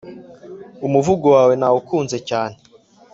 umuvugo 0.87 1.25
wawe 1.35 1.53
nawukunze 1.59 2.17
cyane 2.29 2.55